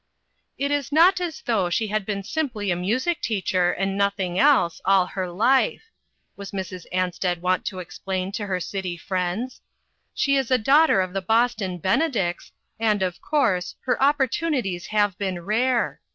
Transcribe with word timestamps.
"It 0.57 0.71
is 0.71 0.91
not 0.91 1.19
as 1.21 1.43
though 1.43 1.69
she 1.69 1.89
had 1.89 2.07
been 2.07 2.23
simply 2.23 2.71
a 2.71 2.75
music 2.75 3.21
teacher, 3.21 3.71
and 3.71 3.95
nothing 3.95 4.39
else, 4.39 4.81
all 4.83 5.05
her 5.05 5.29
life," 5.29 5.91
was 6.35 6.49
Mrs. 6.49 6.87
Ansted 6.91 7.39
wont 7.41 7.65
to 7.65 7.77
explain 7.77 8.31
to 8.31 8.47
her 8.47 8.59
city 8.59 8.97
friends." 8.97 9.61
She 10.15 10.35
is 10.37 10.49
a 10.49 10.57
daughter 10.57 11.01
of 11.01 11.13
the 11.13 11.21
Boston 11.21 11.77
Benedicts, 11.77 12.51
and, 12.79 13.03
of 13.03 13.21
course, 13.21 13.75
her 13.81 13.95
oppor 14.01 14.27
tunities 14.27 14.87
have 14.87 15.19
been 15.19 15.41
rare. 15.45 16.01